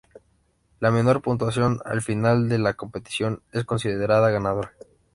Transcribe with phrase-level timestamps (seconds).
[0.79, 4.73] La menor puntuación al final de la competición es considerada ganadora.